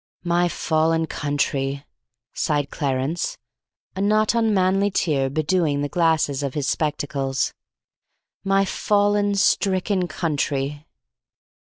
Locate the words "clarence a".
2.71-4.01